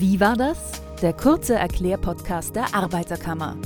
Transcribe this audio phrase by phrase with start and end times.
[0.00, 0.80] Wie war das?
[1.02, 3.58] Der kurze Erklärpodcast der Arbeiterkammer.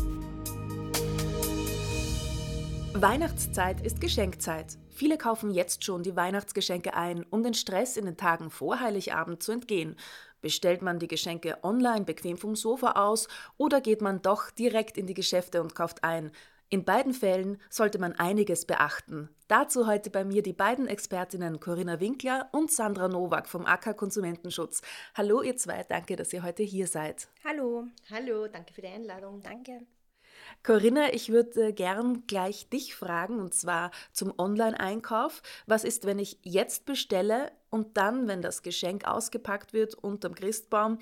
[2.93, 4.77] Weihnachtszeit ist Geschenkzeit.
[4.91, 9.45] Viele kaufen jetzt schon die Weihnachtsgeschenke ein, um den Stress in den Tagen vor Heiligabend
[9.45, 9.95] zu entgehen.
[10.41, 15.07] Bestellt man die Geschenke online bequem vom Sofa aus oder geht man doch direkt in
[15.07, 16.33] die Geschäfte und kauft ein?
[16.71, 19.29] In beiden Fällen sollte man einiges beachten.
[19.49, 24.81] Dazu heute bei mir die beiden Expertinnen Corinna Winkler und Sandra Nowak vom AK Konsumentenschutz.
[25.15, 27.29] Hallo ihr zwei, danke, dass ihr heute hier seid.
[27.45, 27.87] Hallo.
[28.11, 29.43] Hallo, danke für die Einladung.
[29.43, 29.87] Danke.
[30.63, 35.43] Corinna, ich würde äh, gern gleich dich fragen, und zwar zum Online-Einkauf.
[35.67, 40.99] Was ist, wenn ich jetzt bestelle und dann, wenn das Geschenk ausgepackt wird unterm Christbaum,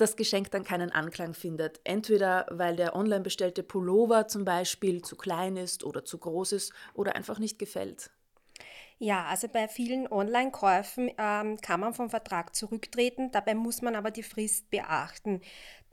[0.00, 1.80] das Geschenk dann keinen Anklang findet.
[1.84, 6.72] Entweder weil der online bestellte Pullover zum Beispiel zu klein ist oder zu groß ist
[6.94, 8.10] oder einfach nicht gefällt.
[8.98, 13.30] Ja, also bei vielen Online-Käufen ähm, kann man vom Vertrag zurücktreten.
[13.32, 15.40] Dabei muss man aber die Frist beachten.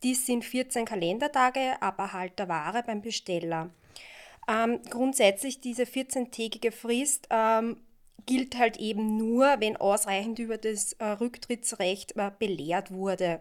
[0.04, 3.70] Dies sind 14 Kalendertage ab Erhalt der Ware beim Besteller.
[4.50, 7.78] Ähm, grundsätzlich diese 14-tägige Frist ähm,
[8.26, 13.40] gilt halt eben nur, wenn ausreichend über das äh, Rücktrittsrecht äh, belehrt wurde.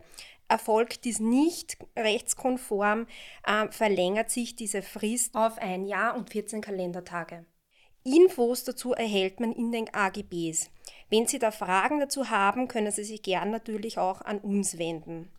[0.48, 3.06] Erfolgt dies nicht rechtskonform,
[3.46, 7.44] äh, verlängert sich diese Frist auf ein Jahr und 14 Kalendertage.
[8.04, 10.70] Infos dazu erhält man in den AGBs.
[11.10, 15.30] Wenn Sie da Fragen dazu haben, können Sie sich gern natürlich auch an uns wenden.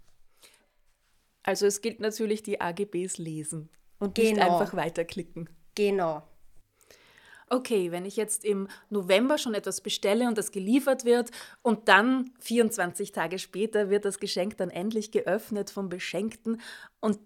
[1.43, 3.69] Also es gilt natürlich die AGBs lesen
[3.99, 4.29] und genau.
[4.29, 5.49] nicht einfach weiterklicken.
[5.75, 6.23] Genau.
[7.49, 11.31] Okay, wenn ich jetzt im November schon etwas bestelle und das geliefert wird
[11.61, 16.61] und dann 24 Tage später wird das Geschenk dann endlich geöffnet vom Beschenkten
[16.99, 17.19] und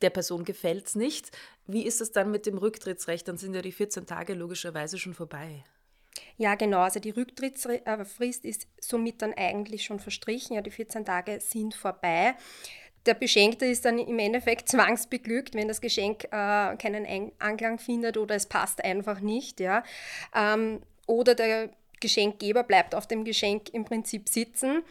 [0.00, 1.36] der Person gefällt es nicht,
[1.66, 3.26] wie ist es dann mit dem Rücktrittsrecht?
[3.26, 5.64] Dann sind ja die 14 Tage logischerweise schon vorbei.
[6.36, 6.80] Ja, genau.
[6.80, 10.54] Also die Rücktrittsfrist ist somit dann eigentlich schon verstrichen.
[10.54, 12.36] Ja, die 14 Tage sind vorbei
[13.06, 18.34] der Beschenkte ist dann im Endeffekt zwangsbeglückt, wenn das Geschenk äh, keinen Anklang findet oder
[18.34, 19.60] es passt einfach nicht.
[19.60, 19.82] Ja?
[20.34, 24.82] Ähm, oder der Geschenkgeber bleibt auf dem Geschenk im Prinzip sitzen.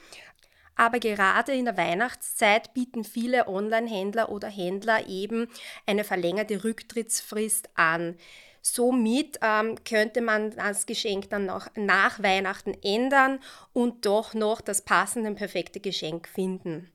[0.76, 5.48] Aber gerade in der Weihnachtszeit bieten viele Online-Händler oder Händler eben
[5.88, 8.16] eine verlängerte Rücktrittsfrist an.
[8.62, 13.40] Somit ähm, könnte man das Geschenk dann noch nach Weihnachten ändern
[13.74, 16.92] und doch noch das passende, perfekte Geschenk finden.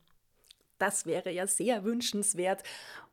[0.77, 2.63] Das wäre ja sehr wünschenswert.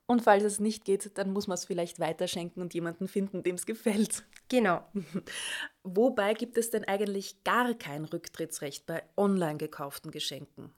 [0.07, 3.55] Und falls es nicht geht, dann muss man es vielleicht weiterschenken und jemanden finden, dem
[3.55, 4.25] es gefällt.
[4.49, 4.83] Genau.
[5.85, 10.75] Wobei gibt es denn eigentlich gar kein Rücktrittsrecht bei online gekauften Geschenken?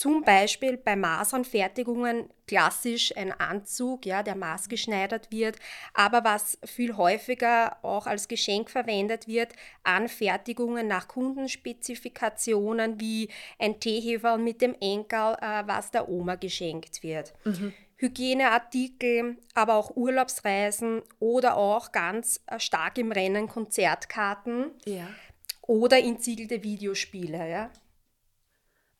[0.00, 5.56] Zum Beispiel bei Maßanfertigungen klassisch ein Anzug, ja, der maßgeschneidert wird,
[5.92, 9.52] aber was viel häufiger auch als Geschenk verwendet wird,
[9.82, 13.28] Anfertigungen nach Kundenspezifikationen wie
[13.58, 17.34] ein Teeheferl mit dem Enkel, äh, was der Oma geschenkt wird.
[17.44, 17.74] Mhm.
[17.96, 25.06] Hygieneartikel, aber auch Urlaubsreisen oder auch ganz äh, stark im Rennen Konzertkarten ja.
[25.60, 27.50] oder inziegelte Videospiele.
[27.50, 27.70] Ja.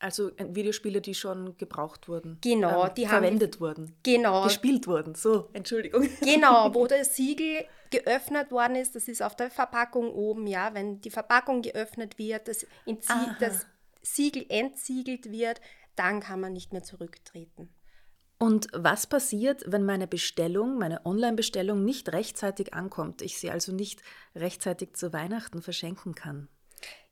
[0.00, 2.38] Also äh, Videospiele, die schon gebraucht wurden.
[2.40, 3.96] Genau, ähm, die verwendet haben, wurden.
[4.02, 4.44] Genau.
[4.44, 5.14] Gespielt wurden.
[5.14, 6.08] So, Entschuldigung.
[6.20, 10.74] Genau, wo das Siegel geöffnet worden ist, das ist auf der Verpackung oben, ja.
[10.74, 12.66] Wenn die Verpackung geöffnet wird, das,
[13.38, 13.66] das
[14.02, 15.60] Siegel entsiegelt wird,
[15.96, 17.68] dann kann man nicht mehr zurücktreten.
[18.38, 23.20] Und was passiert, wenn meine Bestellung, meine Online-Bestellung nicht rechtzeitig ankommt?
[23.20, 24.02] Ich sie also nicht
[24.34, 26.48] rechtzeitig zu Weihnachten verschenken kann?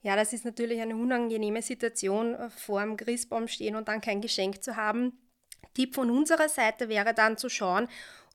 [0.02, 4.20] Ja, das ist natürlich eine unangenehme Situation, äh, vor dem Christbaum stehen und dann kein
[4.20, 5.18] Geschenk zu haben.
[5.74, 7.88] Tipp von unserer Seite wäre dann zu schauen,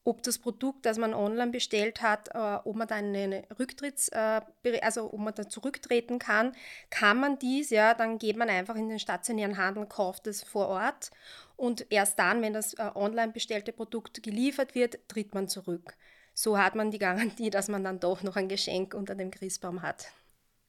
[0.06, 4.42] ob das Produkt, das man online bestellt hat, äh, ob man dann eine Rücktritts, äh,
[4.82, 6.54] also ob man da zurücktreten kann.
[6.90, 10.68] Kann man dies, ja, dann geht man einfach in den stationären Handel, kauft es vor
[10.68, 11.12] Ort
[11.56, 15.96] und erst dann, wenn das äh, online bestellte Produkt geliefert wird, tritt man zurück.
[16.34, 19.82] So hat man die Garantie, dass man dann doch noch ein Geschenk unter dem Christbaum
[19.82, 20.12] hat.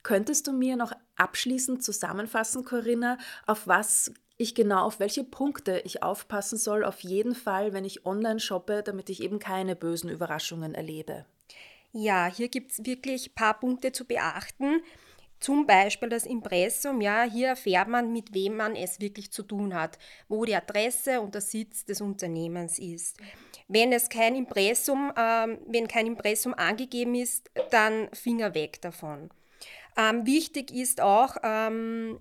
[0.04, 6.02] Könntest du mir noch abschließend zusammenfassen, Corinna, auf was ich genau, auf welche Punkte ich
[6.02, 10.74] aufpassen soll, auf jeden Fall, wenn ich online shoppe, damit ich eben keine bösen Überraschungen
[10.74, 11.24] erlebe?
[11.92, 14.82] Ja, hier gibt es wirklich ein paar Punkte zu beachten.
[15.40, 19.74] Zum Beispiel das Impressum, ja, hier erfährt man, mit wem man es wirklich zu tun
[19.74, 19.98] hat,
[20.28, 23.18] wo die Adresse und der Sitz des Unternehmens ist.
[23.68, 29.30] Wenn es kein Impressum, äh, wenn kein Impressum angegeben ist, dann Finger weg davon.
[29.96, 32.18] Ähm, wichtig ist auch, ähm,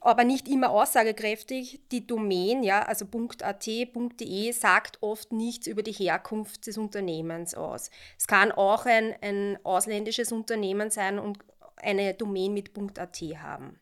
[0.00, 3.06] aber nicht immer aussagekräftig, die Domain, ja, also
[3.42, 7.90] .at, .de sagt oft nichts über die Herkunft des Unternehmens aus.
[8.16, 11.38] Es kann auch ein, ein ausländisches Unternehmen sein und
[11.76, 13.80] eine Domain mit .at haben.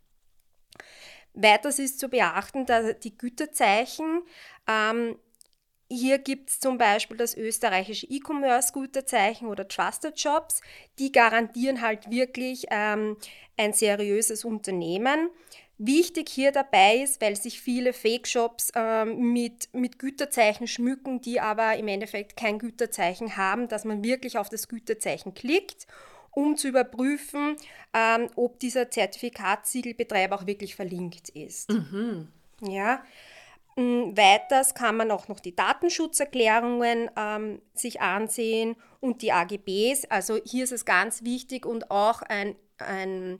[1.34, 4.22] Weiters ist zu beachten, dass die Güterzeichen
[4.66, 5.18] ähm,
[5.88, 10.60] hier gibt es zum Beispiel das österreichische E-Commerce-Gütezeichen oder Trusted Jobs.
[10.98, 13.16] Die garantieren halt wirklich ähm,
[13.56, 15.30] ein seriöses Unternehmen.
[15.78, 21.76] Wichtig hier dabei ist, weil sich viele Fake-Shops ähm, mit, mit Güterzeichen schmücken, die aber
[21.76, 25.86] im Endeffekt kein Güterzeichen haben, dass man wirklich auf das Gütezeichen klickt,
[26.30, 27.56] um zu überprüfen,
[27.92, 31.70] ähm, ob dieser Zertifikatssiegelbetreiber auch wirklich verlinkt ist.
[31.70, 32.28] Mhm.
[32.62, 33.04] Ja.
[33.76, 40.06] Mm, weiters kann man auch noch die Datenschutzerklärungen ähm, sich ansehen und die AGBs.
[40.06, 43.38] Also hier ist es ganz wichtig und auch ein, ein,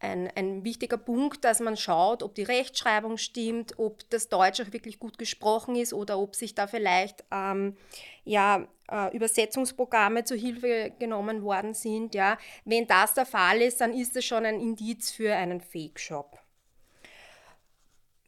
[0.00, 4.72] ein, ein wichtiger Punkt, dass man schaut, ob die Rechtschreibung stimmt, ob das Deutsch auch
[4.72, 7.76] wirklich gut gesprochen ist oder ob sich da vielleicht ähm,
[8.24, 12.14] ja, äh, Übersetzungsprogramme zur Hilfe genommen worden sind.
[12.14, 12.38] Ja.
[12.64, 16.39] Wenn das der Fall ist, dann ist es schon ein Indiz für einen Fake-Shop.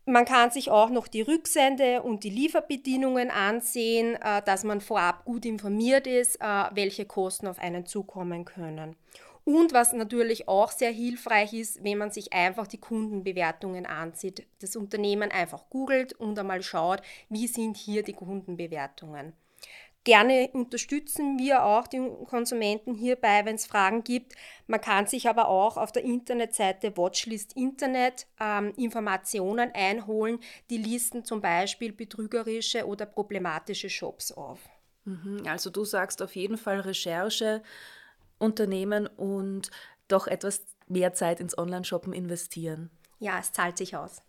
[0.04, 5.25] Man kann sich auch noch die Rücksende und die Lieferbedienungen ansehen, äh, dass man vorab
[5.25, 8.96] gut informiert ist, äh, welche Kosten auf einen zukommen können.
[9.44, 14.76] Und was natürlich auch sehr hilfreich ist, wenn man sich einfach die Kundenbewertungen ansieht, das
[14.76, 19.32] Unternehmen einfach googelt und einmal schaut, wie sind hier die Kundenbewertungen.
[20.04, 24.34] Gerne unterstützen wir auch die Konsumenten hierbei, wenn es Fragen gibt.
[24.66, 30.40] Man kann sich aber auch auf der Internetseite Watchlist Internet ähm, Informationen einholen.
[30.70, 34.58] Die listen zum Beispiel betrügerische oder problematische Shops auf.
[35.04, 37.62] Mhm, also du sagst auf jeden Fall Recherche
[38.38, 39.70] unternehmen und
[40.08, 42.90] doch etwas mehr Zeit ins Online-Shoppen investieren.
[43.20, 44.20] Ja, es zahlt sich aus.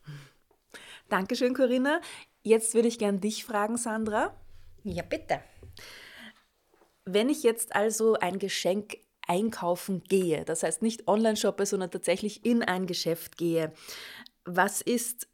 [1.09, 1.99] Dankeschön, Corinna.
[2.43, 4.35] Jetzt würde ich gern dich fragen, Sandra.
[4.83, 5.41] Ja, bitte.
[7.05, 8.97] Wenn ich jetzt also ein Geschenk
[9.27, 13.73] einkaufen gehe, das heißt nicht online shoppe, sondern tatsächlich in ein Geschäft gehe,
[14.45, 15.27] was ist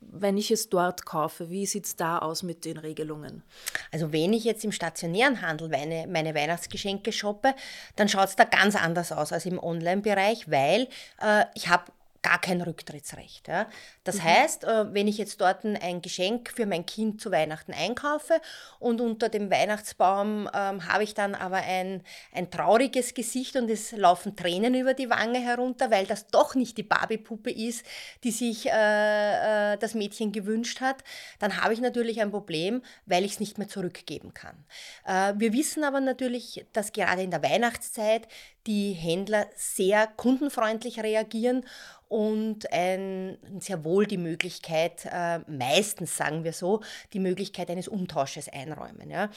[0.00, 3.42] wenn ich es dort kaufe, wie sieht es da aus mit den Regelungen?
[3.90, 7.54] Also wenn ich jetzt im stationären Handel meine, meine Weihnachtsgeschenke shoppe,
[7.96, 10.88] dann schaut es da ganz anders aus als im Online-Bereich, weil
[11.20, 11.84] äh, ich habe
[12.22, 13.48] gar kein Rücktrittsrecht.
[13.48, 13.68] Ja.
[14.04, 14.24] Das mhm.
[14.24, 18.40] heißt, äh, wenn ich jetzt dort ein Geschenk für mein Kind zu Weihnachten einkaufe
[18.78, 22.02] und unter dem Weihnachtsbaum ähm, habe ich dann aber ein,
[22.32, 26.78] ein trauriges Gesicht und es laufen Tränen über die Wange herunter, weil das doch nicht
[26.78, 27.84] die Barbiepuppe ist,
[28.22, 31.02] die sich äh, äh, das Mädchen gewünscht hat,
[31.40, 34.64] dann habe ich natürlich ein Problem, weil ich es nicht mehr zurückgeben kann.
[35.06, 38.28] Äh, wir wissen aber natürlich, dass gerade in der Weihnachtszeit
[38.66, 41.64] die Händler sehr kundenfreundlich reagieren
[42.12, 46.82] und ein, sehr wohl die Möglichkeit, äh, meistens sagen wir so,
[47.14, 49.08] die Möglichkeit eines Umtausches einräumen.
[49.08, 49.30] Ja.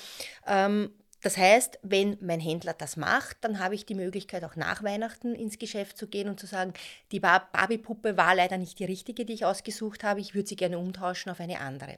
[0.46, 0.92] Ähm,
[1.22, 5.36] das heißt, wenn mein Händler das macht, dann habe ich die Möglichkeit, auch nach Weihnachten
[5.36, 6.74] ins Geschäft zu gehen und zu sagen,
[7.14, 10.78] die Barbie-Puppe war leider nicht die richtige, die ich ausgesucht habe, ich würde sie gerne
[10.78, 11.96] umtauschen auf eine andere.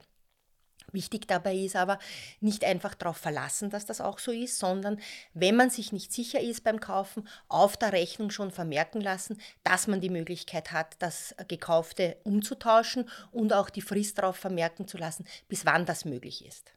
[0.92, 1.98] Wichtig dabei ist aber
[2.40, 5.00] nicht einfach darauf verlassen, dass das auch so ist, sondern
[5.34, 9.86] wenn man sich nicht sicher ist beim Kaufen, auf der Rechnung schon vermerken lassen, dass
[9.86, 15.26] man die Möglichkeit hat, das Gekaufte umzutauschen und auch die Frist darauf vermerken zu lassen,
[15.48, 16.72] bis wann das möglich ist.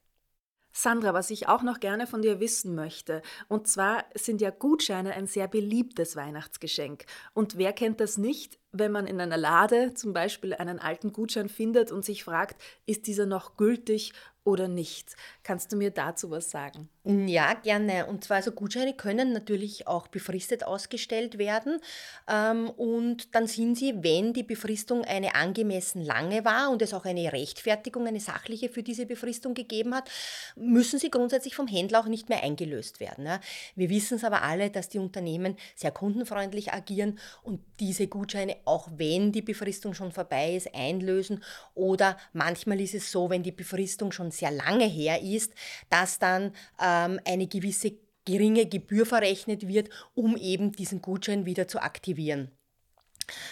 [0.73, 5.13] Sandra, was ich auch noch gerne von dir wissen möchte, und zwar sind ja Gutscheine
[5.13, 7.05] ein sehr beliebtes Weihnachtsgeschenk.
[7.33, 11.49] Und wer kennt das nicht, wenn man in einer Lade zum Beispiel einen alten Gutschein
[11.49, 14.13] findet und sich fragt, ist dieser noch gültig
[14.44, 15.16] oder nicht.
[15.44, 16.90] Kannst du mir dazu was sagen?
[17.04, 18.07] Ja, gerne.
[18.07, 21.80] Und zwar, also Gutscheine können natürlich auch befristet ausgestellt werden.
[22.28, 27.06] Ähm, und dann sind sie, wenn die Befristung eine angemessen lange war und es auch
[27.06, 30.09] eine Rechtfertigung, eine sachliche für diese Befristung gegeben hat,
[30.56, 33.28] müssen sie grundsätzlich vom Händler auch nicht mehr eingelöst werden.
[33.75, 38.89] Wir wissen es aber alle, dass die Unternehmen sehr kundenfreundlich agieren und diese Gutscheine, auch
[38.95, 41.44] wenn die Befristung schon vorbei ist, einlösen.
[41.73, 45.53] Oder manchmal ist es so, wenn die Befristung schon sehr lange her ist,
[45.89, 47.94] dass dann ähm, eine gewisse
[48.25, 52.51] geringe Gebühr verrechnet wird, um eben diesen Gutschein wieder zu aktivieren.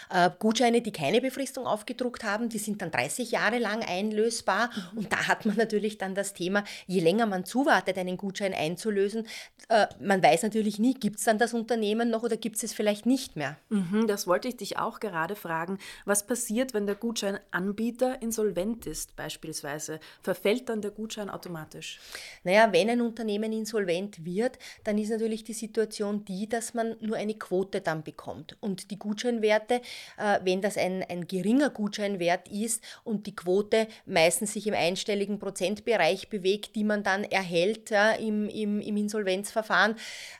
[0.09, 4.69] Äh, Gutscheine, die keine Befristung aufgedruckt haben, die sind dann 30 Jahre lang einlösbar.
[4.93, 4.97] Mhm.
[4.99, 9.27] Und da hat man natürlich dann das Thema, je länger man zuwartet, einen Gutschein einzulösen,
[9.69, 13.05] äh, man weiß natürlich nie, gibt es dann das Unternehmen noch oder gibt es vielleicht
[13.05, 13.57] nicht mehr.
[13.69, 15.77] Mhm, das wollte ich dich auch gerade fragen.
[16.05, 19.99] Was passiert, wenn der Gutscheinanbieter insolvent ist beispielsweise?
[20.21, 21.99] Verfällt dann der Gutschein automatisch?
[22.43, 27.17] Naja, wenn ein Unternehmen insolvent wird, dann ist natürlich die Situation die, dass man nur
[27.17, 28.57] eine Quote dann bekommt.
[28.61, 29.81] Und die Gutscheinwerte Gutscheinwerte,
[30.17, 35.39] äh, wenn das ein, ein geringer Gutscheinwert ist und die Quote meistens sich im einstelligen
[35.39, 39.95] Prozentbereich bewegt, die man dann erhält ja, im, im, im Insolvenzverfahren,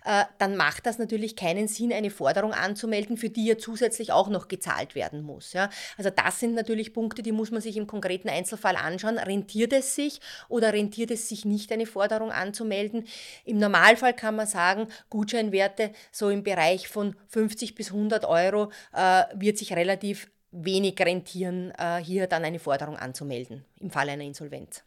[0.06, 4.30] äh, dann macht das natürlich keinen Sinn, eine Forderung anzumelden, für die ja zusätzlich auch
[4.30, 5.54] noch gezahlt werden muss.
[5.54, 5.70] Ja.
[5.98, 9.18] Also das sind natürlich Punkte, die muss man sich im konkreten Einzelfall anschauen.
[9.18, 13.06] Rentiert es sich oder rentiert es sich nicht, eine Forderung anzumelden?
[13.46, 19.00] Im Normalfall kann man sagen, Gutscheinwerte so im Bereich von 50 bis 100 Euro äh,
[19.34, 24.84] wird sich relativ wenig rentieren, äh, hier dann eine Forderung anzumelden im Fall einer Insolvenz.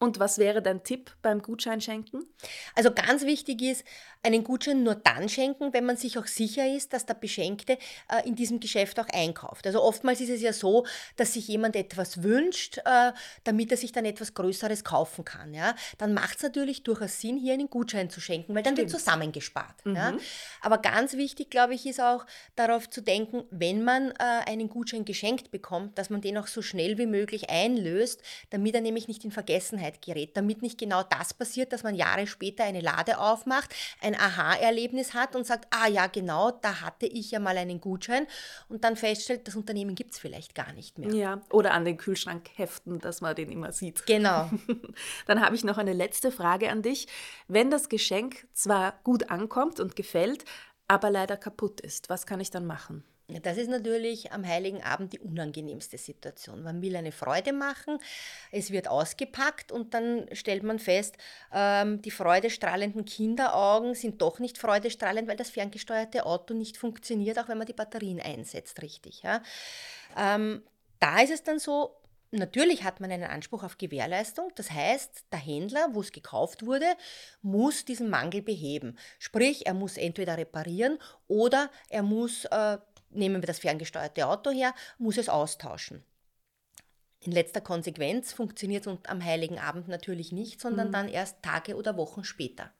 [0.00, 2.26] Und was wäre dein Tipp beim Gutscheinschenken?
[2.74, 3.84] Also ganz wichtig ist,
[4.24, 7.78] einen Gutschein nur dann schenken, wenn man sich auch sicher ist, dass der Beschenkte
[8.08, 9.66] äh, in diesem Geschäft auch einkauft.
[9.66, 13.12] Also oftmals ist es ja so, dass sich jemand etwas wünscht, äh,
[13.44, 15.52] damit er sich dann etwas Größeres kaufen kann.
[15.52, 15.74] Ja?
[15.98, 18.92] Dann macht es natürlich durchaus Sinn, hier einen Gutschein zu schenken, weil dann Stimmt.
[18.92, 19.84] wird zusammengespart.
[19.84, 19.96] Mhm.
[19.96, 20.14] Ja?
[20.62, 22.24] Aber ganz wichtig, glaube ich, ist auch
[22.56, 24.14] darauf zu denken, wenn man äh,
[24.46, 28.80] einen Gutschein geschenkt bekommt, dass man den auch so schnell wie möglich einlöst, damit er
[28.80, 32.80] nämlich nicht in Vergessenheit gerät, damit nicht genau das passiert, dass man Jahre später eine
[32.80, 33.74] Lade aufmacht,
[34.14, 38.26] ein Aha-Erlebnis hat und sagt, ah ja, genau, da hatte ich ja mal einen Gutschein
[38.68, 41.12] und dann feststellt, das Unternehmen gibt es vielleicht gar nicht mehr.
[41.12, 44.06] Ja, oder an den Kühlschrank heften, dass man den immer sieht.
[44.06, 44.50] Genau.
[45.26, 47.06] dann habe ich noch eine letzte Frage an dich.
[47.48, 50.44] Wenn das Geschenk zwar gut ankommt und gefällt,
[50.88, 53.04] aber leider kaputt ist, was kann ich dann machen?
[53.28, 56.62] Das ist natürlich am Heiligen Abend die unangenehmste Situation.
[56.62, 57.98] Man will eine Freude machen,
[58.52, 61.16] es wird ausgepackt und dann stellt man fest,
[61.50, 67.48] ähm, die freudestrahlenden Kinderaugen sind doch nicht freudestrahlend, weil das ferngesteuerte Auto nicht funktioniert, auch
[67.48, 69.22] wenn man die Batterien einsetzt, richtig.
[70.18, 70.62] Ähm,
[71.00, 71.96] da ist es dann so,
[72.36, 74.50] Natürlich hat man einen Anspruch auf Gewährleistung.
[74.56, 76.96] Das heißt, der Händler, wo es gekauft wurde,
[77.42, 78.98] muss diesen Mangel beheben.
[79.20, 82.78] Sprich, er muss entweder reparieren oder er muss äh,
[83.14, 86.02] nehmen wir das ferngesteuerte Auto her, muss es austauschen.
[87.20, 90.92] In letzter Konsequenz funktioniert es am Heiligen Abend natürlich nicht, sondern mhm.
[90.92, 92.70] dann erst Tage oder Wochen später.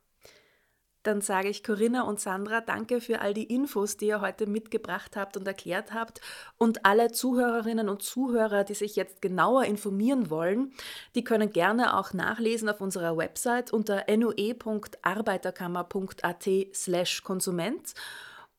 [1.04, 5.16] Dann sage ich Corinna und Sandra, danke für all die Infos, die ihr heute mitgebracht
[5.16, 6.22] habt und erklärt habt.
[6.56, 10.72] Und alle Zuhörerinnen und Zuhörer, die sich jetzt genauer informieren wollen,
[11.14, 17.92] die können gerne auch nachlesen auf unserer Website unter noe.arbeiterkammer.at slash Konsument.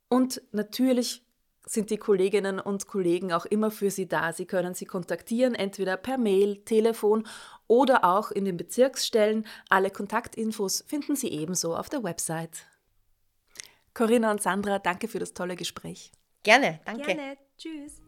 [0.07, 1.24] Und natürlich
[1.65, 4.33] sind die Kolleginnen und Kollegen auch immer für Sie da.
[4.33, 7.27] Sie können Sie kontaktieren, entweder per Mail, Telefon
[7.67, 9.45] oder auch in den Bezirksstellen.
[9.69, 12.65] Alle Kontaktinfos finden Sie ebenso auf der Website.
[13.93, 16.11] Corinna und Sandra, danke für das tolle Gespräch.
[16.43, 17.15] Gerne, danke.
[17.15, 18.01] Gerne, tschüss.